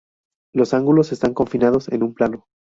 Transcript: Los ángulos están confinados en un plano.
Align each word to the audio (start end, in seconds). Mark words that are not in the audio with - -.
Los 0.51 0.73
ángulos 0.73 1.11
están 1.11 1.35
confinados 1.35 1.87
en 1.89 2.01
un 2.01 2.15
plano. 2.15 2.47